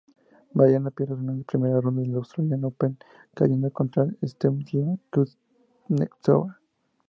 [0.55, 2.97] Mariana pierde en la primera ronda del Australian Open,
[3.35, 6.57] cayendo contra Svetlana Kuznetsova.